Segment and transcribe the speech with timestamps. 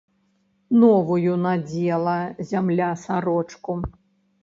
[0.83, 2.17] Новую надзела
[2.55, 3.81] зямля сарочку.